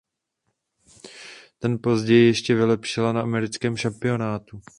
Ten 1.59 1.79
později 1.83 2.25
ještě 2.27 2.55
vylepšila 2.55 3.13
na 3.13 3.21
americkém 3.21 3.77
šampionátu. 3.77 4.61